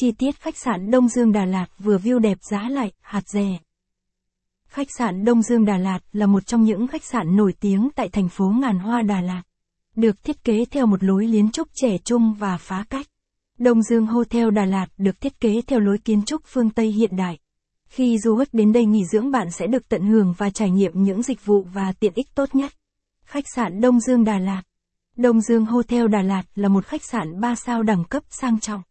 [0.00, 3.58] chi tiết khách sạn Đông Dương Đà Lạt vừa view đẹp giá lại, hạt rẻ.
[4.68, 8.08] Khách sạn Đông Dương Đà Lạt là một trong những khách sạn nổi tiếng tại
[8.08, 9.42] thành phố Ngàn Hoa Đà Lạt.
[9.96, 13.06] Được thiết kế theo một lối kiến trúc trẻ trung và phá cách.
[13.58, 17.16] Đông Dương Hotel Đà Lạt được thiết kế theo lối kiến trúc phương Tây hiện
[17.16, 17.38] đại.
[17.88, 20.92] Khi du khách đến đây nghỉ dưỡng bạn sẽ được tận hưởng và trải nghiệm
[20.94, 22.72] những dịch vụ và tiện ích tốt nhất.
[23.24, 24.62] Khách sạn Đông Dương Đà Lạt
[25.16, 28.82] Đông Dương Hotel Đà Lạt là một khách sạn 3 sao đẳng cấp sang trọng.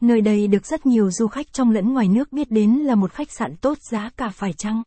[0.00, 3.12] Nơi đây được rất nhiều du khách trong lẫn ngoài nước biết đến là một
[3.12, 4.82] khách sạn tốt giá cả phải chăng.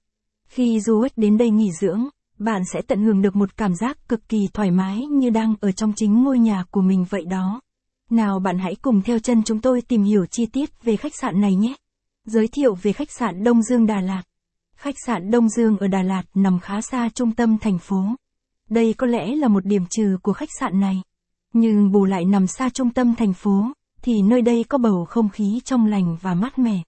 [0.48, 2.08] Khi du khách đến đây nghỉ dưỡng,
[2.40, 5.72] bạn sẽ tận hưởng được một cảm giác cực kỳ thoải mái như đang ở
[5.72, 7.62] trong chính ngôi nhà của mình vậy đó.
[8.10, 11.42] Nào bạn hãy cùng theo chân chúng tôi tìm hiểu chi tiết về khách sạn
[11.42, 11.76] này nhé.
[12.26, 14.24] Giới thiệu về khách sạn Đông Dương Đà Lạt.
[14.76, 18.04] Khách sạn Đông Dương ở Đà Lạt nằm khá xa trung tâm thành phố.
[18.70, 21.02] Đây có lẽ là một điểm trừ của khách sạn này.
[21.54, 23.72] Nhưng bù lại nằm xa trung tâm thành phố,
[24.08, 26.82] thì nơi đây có bầu không khí trong lành và mát mẻ.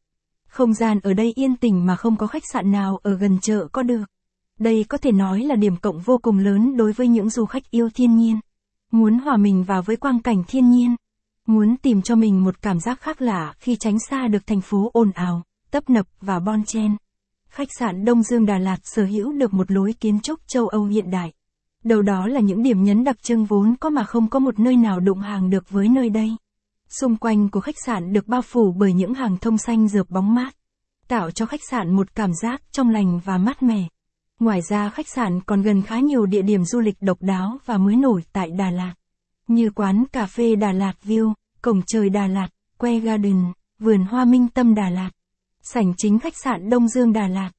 [0.48, 3.68] Không gian ở đây yên tĩnh mà không có khách sạn nào ở gần chợ
[3.72, 4.04] có được.
[4.60, 7.72] Đây có thể nói là điểm cộng vô cùng lớn đối với những du khách
[7.72, 8.40] yêu thiên nhiên.
[8.92, 10.96] Muốn hòa mình vào với quang cảnh thiên nhiên.
[11.48, 14.90] Muốn tìm cho mình một cảm giác khác lạ khi tránh xa được thành phố
[14.94, 16.96] ồn ào, tấp nập và bon chen.
[17.50, 20.86] Khách sạn Đông Dương Đà Lạt sở hữu được một lối kiến trúc châu Âu
[20.86, 21.34] hiện đại.
[21.84, 24.76] Đầu đó là những điểm nhấn đặc trưng vốn có mà không có một nơi
[24.76, 26.36] nào đụng hàng được với nơi đây.
[26.90, 30.36] Xung quanh của khách sạn được bao phủ bởi những hàng thông xanh rợp bóng
[30.36, 30.56] mát,
[31.08, 33.88] tạo cho khách sạn một cảm giác trong lành và mát mẻ.
[34.40, 37.78] Ngoài ra khách sạn còn gần khá nhiều địa điểm du lịch độc đáo và
[37.78, 38.94] mới nổi tại Đà Lạt,
[39.48, 43.44] như quán cà phê Đà Lạt View, cổng trời Đà Lạt, Que Garden,
[43.80, 45.10] vườn hoa minh tâm Đà Lạt,
[45.62, 47.52] sảnh chính khách sạn Đông Dương Đà Lạt,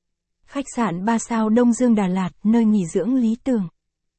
[0.46, 3.68] khách sạn 3 sao Đông Dương Đà Lạt, nơi nghỉ dưỡng lý tưởng.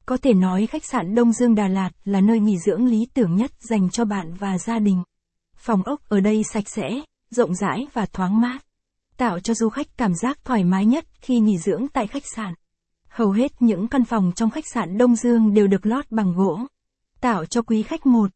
[0.06, 3.36] Có thể nói khách sạn Đông Dương Đà Lạt là nơi nghỉ dưỡng lý tưởng
[3.36, 5.02] nhất dành cho bạn và gia đình.
[5.56, 7.00] Phòng ốc ở đây sạch sẽ,
[7.30, 8.58] rộng rãi và thoáng mát,
[9.16, 12.54] tạo cho du khách cảm giác thoải mái nhất khi nghỉ dưỡng tại khách sạn.
[13.08, 16.60] Hầu hết những căn phòng trong khách sạn Đông Dương đều được lót bằng gỗ,
[17.20, 18.30] tạo cho quý khách một